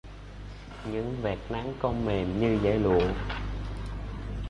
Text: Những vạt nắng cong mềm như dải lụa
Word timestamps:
Những 0.91 1.17
vạt 1.21 1.37
nắng 1.49 1.73
cong 1.81 2.05
mềm 2.05 2.39
như 2.39 2.59
dải 2.63 2.79
lụa 2.79 3.07